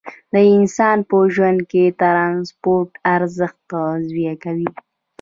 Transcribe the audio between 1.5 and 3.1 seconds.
کې د ترانسپورت